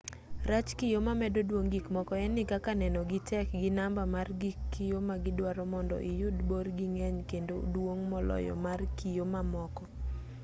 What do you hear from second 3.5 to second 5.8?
gi namba mar gig kiyo ma gidwaro